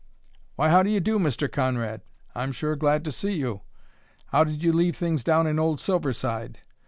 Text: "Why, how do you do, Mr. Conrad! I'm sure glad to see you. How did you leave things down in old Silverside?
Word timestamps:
"Why, 0.55 0.69
how 0.69 0.81
do 0.81 0.89
you 0.89 0.99
do, 0.99 1.19
Mr. 1.19 1.47
Conrad! 1.51 2.01
I'm 2.33 2.51
sure 2.53 2.75
glad 2.75 3.05
to 3.05 3.11
see 3.11 3.33
you. 3.33 3.61
How 4.29 4.43
did 4.43 4.63
you 4.63 4.73
leave 4.73 4.95
things 4.95 5.23
down 5.23 5.45
in 5.45 5.59
old 5.59 5.77
Silverside? 5.79 6.55